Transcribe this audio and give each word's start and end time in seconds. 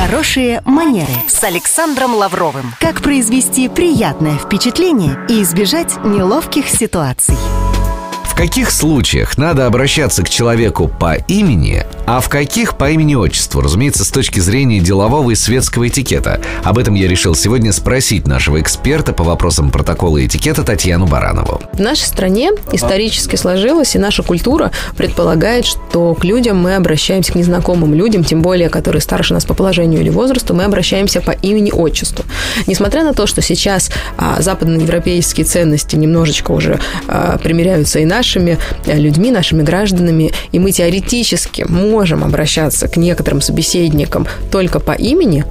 Хорошие 0.00 0.62
манеры 0.64 1.12
с 1.28 1.44
Александром 1.44 2.14
Лавровым. 2.14 2.72
Как 2.80 3.02
произвести 3.02 3.68
приятное 3.68 4.38
впечатление 4.38 5.18
и 5.28 5.42
избежать 5.42 6.02
неловких 6.02 6.70
ситуаций. 6.70 7.36
В 8.24 8.34
каких 8.34 8.70
случаях 8.70 9.36
надо 9.36 9.66
обращаться 9.66 10.22
к 10.22 10.30
человеку 10.30 10.88
по 10.88 11.16
имени, 11.16 11.84
а 12.10 12.20
в 12.20 12.28
каких 12.28 12.76
по 12.76 12.90
имени-отчеству, 12.90 13.60
разумеется, 13.60 14.04
с 14.04 14.08
точки 14.08 14.40
зрения 14.40 14.80
делового 14.80 15.30
и 15.30 15.36
светского 15.36 15.86
этикета. 15.86 16.40
Об 16.64 16.76
этом 16.76 16.94
я 16.94 17.06
решил 17.06 17.36
сегодня 17.36 17.72
спросить 17.72 18.26
нашего 18.26 18.60
эксперта 18.60 19.12
по 19.12 19.22
вопросам 19.22 19.70
протокола 19.70 20.18
и 20.18 20.26
этикета 20.26 20.64
Татьяну 20.64 21.06
Баранову. 21.06 21.62
В 21.72 21.78
нашей 21.80 22.06
стране 22.06 22.50
исторически 22.72 23.36
сложилось, 23.36 23.94
и 23.94 24.00
наша 24.00 24.24
культура 24.24 24.72
предполагает, 24.96 25.66
что 25.66 26.14
к 26.14 26.24
людям 26.24 26.60
мы 26.60 26.74
обращаемся, 26.74 27.30
к 27.30 27.36
незнакомым 27.36 27.94
людям, 27.94 28.24
тем 28.24 28.42
более, 28.42 28.70
которые 28.70 29.02
старше 29.02 29.32
нас 29.32 29.44
по 29.44 29.54
положению 29.54 30.00
или 30.00 30.08
возрасту, 30.08 30.52
мы 30.52 30.64
обращаемся 30.64 31.20
по 31.20 31.30
имени-отчеству. 31.30 32.24
Несмотря 32.66 33.04
на 33.04 33.14
то, 33.14 33.28
что 33.28 33.40
сейчас 33.40 33.88
а, 34.16 34.42
западноевропейские 34.42 35.46
ценности 35.46 35.94
немножечко 35.94 36.50
уже 36.50 36.80
а, 37.06 37.38
примеряются 37.38 38.00
и 38.00 38.04
наши 38.04 38.20
нашими 38.20 38.58
э, 38.86 38.98
людьми, 38.98 39.30
нашими 39.30 39.62
гражданами, 39.62 40.32
и 40.50 40.58
мы 40.58 40.72
теоретически 40.72 41.64
можем 41.68 41.99
обращаться 42.24 42.88
к 42.88 42.96
некоторым 42.96 43.40
собеседникам 43.40 44.26
только 44.50 44.80
по 44.80 44.92
имени, 44.92 45.44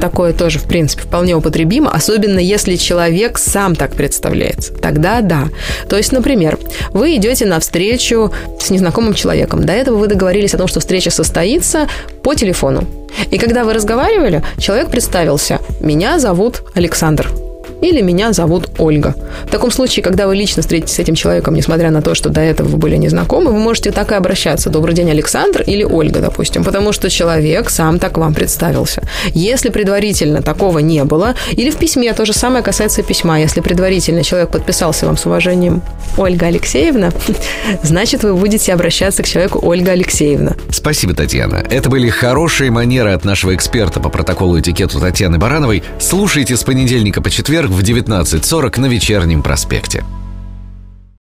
Такое 0.00 0.32
тоже, 0.32 0.58
в 0.58 0.64
принципе, 0.64 1.02
вполне 1.02 1.34
употребимо, 1.34 1.90
особенно 1.90 2.38
если 2.38 2.76
человек 2.76 3.38
сам 3.38 3.74
так 3.74 3.92
представляется. 3.92 4.74
Тогда 4.74 5.20
да. 5.20 5.48
То 5.88 5.96
есть, 5.96 6.12
например, 6.12 6.58
вы 6.92 7.16
идете 7.16 7.46
на 7.46 7.60
встречу 7.60 8.32
с 8.60 8.70
незнакомым 8.70 9.14
человеком. 9.14 9.64
До 9.64 9.72
этого 9.72 9.96
вы 9.96 10.06
договорились 10.06 10.54
о 10.54 10.58
том, 10.58 10.68
что 10.68 10.80
встреча 10.80 11.10
состоится 11.10 11.88
по 12.22 12.34
телефону. 12.34 12.84
И 13.30 13.38
когда 13.38 13.64
вы 13.64 13.72
разговаривали, 13.72 14.42
человек 14.58 14.90
представился. 14.90 15.60
Меня 15.80 16.18
зовут 16.18 16.62
Александр 16.74 17.30
или 17.80 18.00
меня 18.00 18.32
зовут 18.32 18.70
Ольга. 18.78 19.14
В 19.46 19.50
таком 19.50 19.70
случае, 19.70 20.02
когда 20.02 20.26
вы 20.26 20.36
лично 20.36 20.62
встретитесь 20.62 20.94
с 20.94 20.98
этим 20.98 21.14
человеком, 21.14 21.54
несмотря 21.54 21.90
на 21.90 22.02
то, 22.02 22.14
что 22.14 22.30
до 22.30 22.40
этого 22.40 22.68
вы 22.68 22.78
были 22.78 22.96
незнакомы, 22.96 23.52
вы 23.52 23.58
можете 23.58 23.92
так 23.92 24.12
и 24.12 24.14
обращаться. 24.14 24.70
Добрый 24.70 24.94
день, 24.94 25.10
Александр 25.10 25.62
или 25.62 25.84
Ольга, 25.84 26.20
допустим, 26.20 26.64
потому 26.64 26.92
что 26.92 27.10
человек 27.10 27.70
сам 27.70 27.98
так 27.98 28.18
вам 28.18 28.34
представился. 28.34 29.02
Если 29.34 29.68
предварительно 29.68 30.42
такого 30.42 30.78
не 30.78 31.04
было, 31.04 31.34
или 31.52 31.70
в 31.70 31.76
письме, 31.76 32.12
то 32.12 32.24
же 32.24 32.32
самое 32.32 32.62
касается 32.62 33.02
письма. 33.02 33.40
Если 33.40 33.60
предварительно 33.60 34.22
человек 34.22 34.50
подписался 34.50 35.06
вам 35.06 35.16
с 35.16 35.26
уважением 35.26 35.82
Ольга 36.16 36.46
Алексеевна, 36.46 37.12
значит, 37.82 38.22
вы 38.22 38.34
будете 38.34 38.72
обращаться 38.72 39.22
к 39.22 39.26
человеку 39.26 39.60
Ольга 39.62 39.92
Алексеевна. 39.92 40.54
Спасибо, 40.70 41.14
Татьяна. 41.14 41.64
Это 41.70 41.90
были 41.90 42.08
хорошие 42.08 42.70
манеры 42.70 43.12
от 43.12 43.24
нашего 43.24 43.54
эксперта 43.54 44.00
по 44.00 44.08
протоколу 44.08 44.58
этикету 44.58 45.00
Татьяны 45.00 45.38
Барановой. 45.38 45.82
Слушайте 45.98 46.56
с 46.56 46.64
понедельника 46.64 47.20
по 47.20 47.30
четверг 47.66 47.70
в 47.70 47.80
19.40 47.80 48.80
на 48.80 48.86
вечернем 48.86 49.42
проспекте. 49.42 50.04